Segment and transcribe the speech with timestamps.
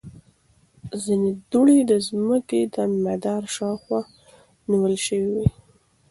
[1.03, 2.59] ځینې دوړې د ځمکې
[3.05, 4.01] مدار شاوخوا
[4.69, 5.47] نیول شوې وي.